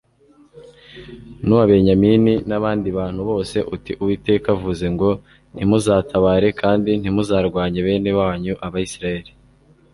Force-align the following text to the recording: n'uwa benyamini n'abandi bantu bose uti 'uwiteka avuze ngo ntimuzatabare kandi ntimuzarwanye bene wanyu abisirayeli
n'uwa 1.45 1.63
benyamini 1.71 2.33
n'abandi 2.49 2.87
bantu 2.97 3.21
bose 3.29 3.57
uti 3.75 3.91
'uwiteka 3.95 4.47
avuze 4.55 4.85
ngo 4.93 5.09
ntimuzatabare 5.53 6.47
kandi 6.61 6.91
ntimuzarwanye 7.01 7.79
bene 7.87 8.11
wanyu 8.19 8.53
abisirayeli 8.65 9.31